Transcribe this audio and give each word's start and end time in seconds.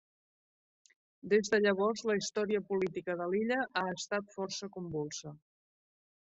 Des 1.33 1.51
de 1.55 1.59
llavors 1.65 2.03
la 2.11 2.15
història 2.21 2.63
política 2.71 3.19
de 3.21 3.29
l'illa 3.35 3.61
ha 3.83 3.87
estat 3.93 4.35
força 4.39 4.73
convulsa. 4.81 5.39